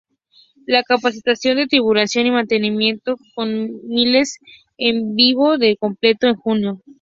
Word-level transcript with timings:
La 0.65 0.81
capacitación 0.81 1.57
de 1.57 1.67
tripulación 1.67 2.25
y 2.25 2.31
mantenimiento 2.31 3.17
con 3.35 3.51
misiles 3.87 4.39
en 4.79 5.13
vivo 5.15 5.57
se 5.59 5.77
completó 5.77 6.25
en 6.27 6.37
junio. 6.37 6.81